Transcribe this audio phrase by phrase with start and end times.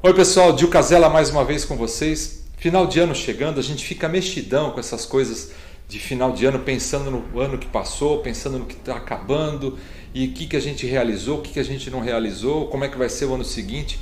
[0.00, 2.44] Oi pessoal, Dil Casella mais uma vez com vocês.
[2.56, 5.50] Final de ano chegando, a gente fica mexidão com essas coisas
[5.88, 9.76] de final de ano, pensando no ano que passou, pensando no que está acabando
[10.14, 12.84] e o que, que a gente realizou, o que, que a gente não realizou, como
[12.84, 13.98] é que vai ser o ano seguinte.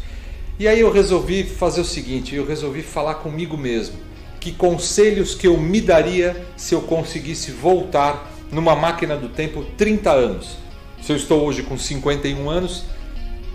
[0.58, 3.96] E aí eu resolvi fazer o seguinte, eu resolvi falar comigo mesmo,
[4.38, 10.12] que conselhos que eu me daria se eu conseguisse voltar numa máquina do tempo 30
[10.12, 10.58] anos.
[11.00, 12.84] Se eu estou hoje com 51 anos,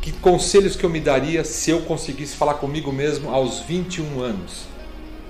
[0.02, 4.66] que conselhos que eu me daria se eu conseguisse falar comigo mesmo aos 21 anos.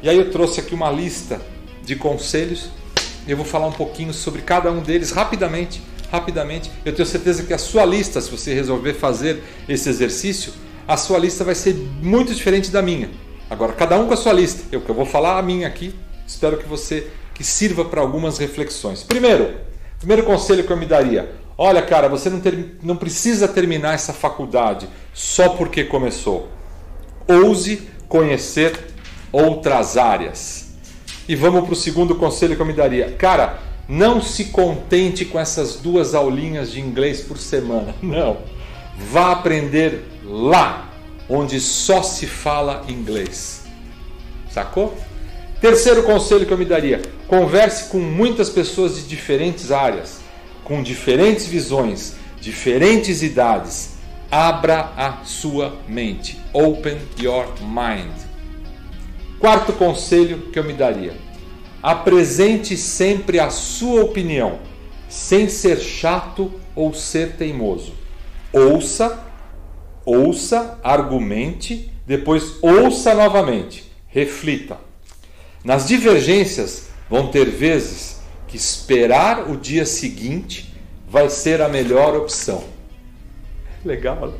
[0.02, 1.41] E aí eu trouxe aqui uma lista
[1.84, 2.70] de conselhos.
[3.28, 6.72] Eu vou falar um pouquinho sobre cada um deles rapidamente, rapidamente.
[6.86, 10.54] Eu tenho certeza que a sua lista, se você resolver fazer esse exercício,
[10.88, 13.09] a sua lista vai ser muito diferente da minha.
[13.50, 14.64] Agora, cada um com a sua lista.
[14.72, 15.94] Eu que eu vou falar a minha aqui.
[16.26, 19.03] Espero que você que sirva para algumas reflexões.
[19.03, 19.56] Primeiro,
[20.00, 21.30] primeiro conselho que eu me daria:
[21.64, 26.50] Olha, cara, você não, ter, não precisa terminar essa faculdade só porque começou.
[27.28, 28.88] Ouse conhecer
[29.32, 30.73] outras áreas.
[31.30, 33.12] E vamos para o segundo conselho que eu me daria.
[33.12, 37.94] Cara, não se contente com essas duas aulinhas de inglês por semana.
[38.02, 38.40] Não.
[39.12, 40.90] Vá aprender lá,
[41.30, 43.66] onde só se fala inglês.
[44.50, 44.98] Sacou?
[45.62, 50.22] Terceiro conselho que eu me daria: converse com muitas pessoas de diferentes áreas
[50.64, 53.92] com diferentes visões, diferentes idades.
[54.30, 56.40] Abra a sua mente.
[56.53, 58.14] Open your mind.
[59.40, 61.14] Quarto conselho que eu me daria:
[61.81, 64.59] apresente sempre a sua opinião,
[65.09, 67.94] sem ser chato ou ser teimoso.
[68.53, 69.20] Ouça,
[70.06, 74.78] ouça, argumente, depois ouça novamente, reflita.
[75.64, 78.20] Nas divergências vão ter vezes
[78.52, 80.73] que esperar o dia seguinte
[81.09, 82.63] vai ser a melhor opção.
[83.83, 84.33] Legal?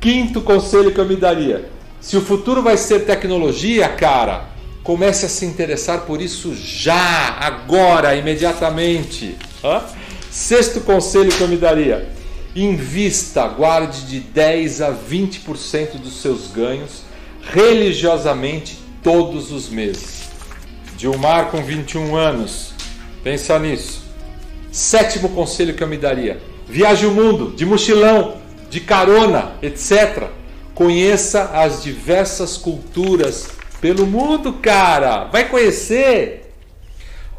[0.00, 1.68] Quinto conselho que eu me daria:
[2.00, 4.48] se o futuro vai ser tecnologia, cara,
[4.82, 9.36] comece a se interessar por isso já, agora, imediatamente.
[9.62, 9.82] Hã?
[10.30, 12.08] Sexto conselho que eu me daria:
[12.54, 17.02] invista, guarde de 10 a 20% dos seus ganhos
[17.42, 20.30] religiosamente todos os meses.
[20.96, 22.69] Dilmar, com 21 anos,
[23.22, 24.02] Pensa nisso.
[24.72, 28.36] Sétimo conselho que eu me daria: viaje o mundo de mochilão,
[28.70, 30.28] de carona, etc.
[30.74, 33.48] Conheça as diversas culturas
[33.80, 35.24] pelo mundo, cara.
[35.24, 36.52] Vai conhecer.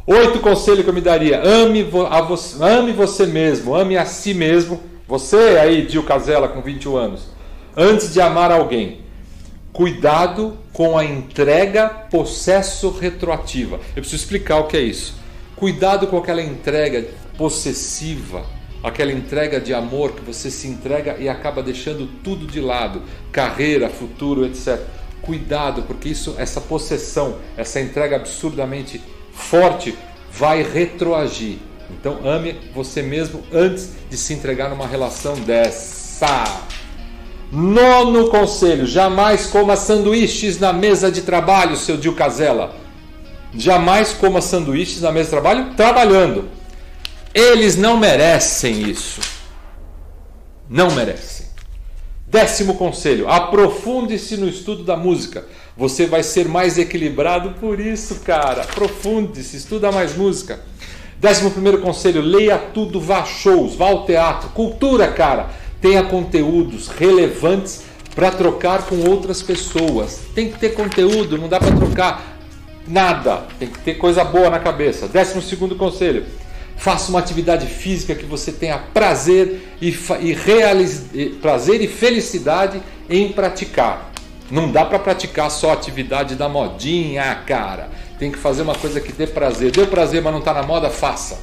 [0.06, 4.34] Oito conselho que eu me daria: ame, a você, ame você mesmo, ame a si
[4.34, 4.82] mesmo.
[5.08, 7.28] Você aí, Dil Casella, com 21 anos,
[7.76, 9.02] antes de amar alguém.
[9.74, 13.78] Cuidado com a entrega possesso retroativa.
[13.96, 15.21] Eu preciso explicar o que é isso.
[15.62, 17.08] Cuidado com aquela entrega
[17.38, 18.44] possessiva,
[18.84, 23.88] aquela entrega de amor que você se entrega e acaba deixando tudo de lado, carreira,
[23.88, 24.80] futuro, etc.
[25.22, 29.00] Cuidado, porque isso, essa possessão, essa entrega absurdamente
[29.32, 29.96] forte
[30.32, 31.60] vai retroagir.
[31.92, 36.64] Então ame você mesmo antes de se entregar numa relação dessa.
[37.52, 42.81] Nono conselho: jamais coma sanduíches na mesa de trabalho, seu Dio Casella.
[43.54, 46.50] Jamais coma sanduíches na mesa de trabalho trabalhando.
[47.34, 49.20] Eles não merecem isso.
[50.70, 51.48] Não merecem.
[52.28, 55.46] Décimo conselho: aprofunde-se no estudo da música.
[55.76, 58.64] Você vai ser mais equilibrado por isso, cara.
[58.64, 60.62] Aprofunde-se, estuda mais música.
[61.20, 64.50] Décimo primeiro conselho: leia tudo, vá a shows, vá ao teatro.
[64.50, 65.50] Cultura, cara.
[65.82, 67.84] Tenha conteúdos relevantes
[68.16, 70.22] para trocar com outras pessoas.
[70.34, 72.40] Tem que ter conteúdo, não dá para trocar
[72.88, 73.44] Nada.
[73.60, 75.08] Tem que ter coisa boa na cabeça.
[75.08, 76.26] Décimo segundo conselho.
[76.78, 83.32] Faça uma atividade física que você tenha prazer e, e realize, prazer e felicidade em
[83.32, 84.12] praticar.
[84.50, 87.90] Não dá para praticar só atividade da modinha, cara.
[88.18, 89.72] Tem que fazer uma coisa que dê prazer.
[89.72, 91.40] Deu prazer, mas não está na moda, faça.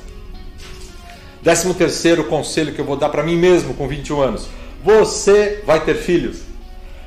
[1.40, 4.48] Décimo terceiro conselho que eu vou dar para mim mesmo com 21 anos.
[4.84, 6.38] Você vai ter filhos.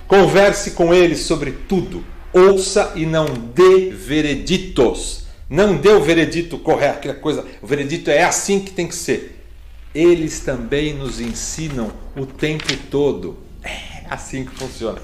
[0.07, 5.25] Converse com eles sobre tudo ouça e não dê vereditos.
[5.49, 9.37] Não dê o veredito correto, aquela coisa, o veredito é assim que tem que ser.
[9.93, 13.37] Eles também nos ensinam o tempo todo.
[13.61, 14.99] É assim que funciona.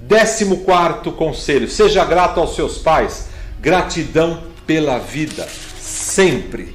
[0.00, 3.28] Décimo quarto conselho: seja grato aos seus pais.
[3.60, 6.74] Gratidão pela vida, sempre.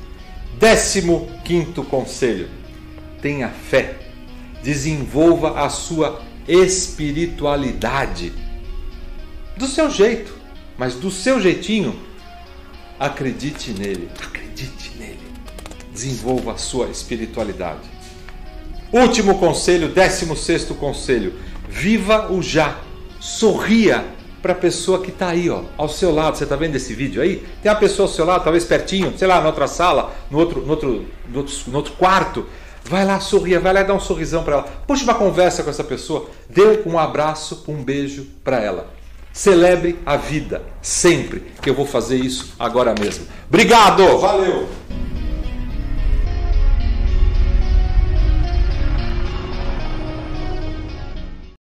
[0.58, 2.48] Décimo quinto conselho:
[3.22, 3.96] tenha fé.
[4.64, 8.47] Desenvolva a sua espiritualidade
[9.58, 10.34] do seu jeito,
[10.78, 12.00] mas do seu jeitinho,
[13.00, 15.20] acredite nele, acredite nele.
[15.92, 17.90] Desenvolva a sua espiritualidade.
[18.92, 21.34] Último conselho, décimo sexto conselho:
[21.68, 22.80] viva o já.
[23.20, 24.06] sorria
[24.42, 26.38] para a pessoa que está aí, ó, ao seu lado.
[26.38, 27.44] Você está vendo esse vídeo aí?
[27.62, 30.62] Tem uma pessoa ao seu lado, talvez pertinho, sei lá, na outra sala, no outro,
[30.62, 32.46] no outro, no outro, no outro quarto.
[32.84, 34.64] Vai lá, sorria, vai lá e dá um sorrisão para ela.
[34.64, 38.97] Puxa uma conversa com essa pessoa, dê um abraço, um beijo para ela.
[39.32, 43.28] Celebre a vida, sempre, que eu vou fazer isso agora mesmo.
[43.48, 44.18] Obrigado!
[44.18, 44.68] Valeu!